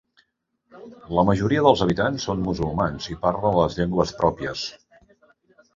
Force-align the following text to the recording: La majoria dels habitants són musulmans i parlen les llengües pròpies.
La 1.17 1.25
majoria 1.29 1.65
dels 1.67 1.83
habitants 1.87 2.27
són 2.31 2.41
musulmans 2.49 3.11
i 3.13 3.19
parlen 3.27 3.61
les 3.61 3.79
llengües 3.83 4.17
pròpies. 4.25 4.67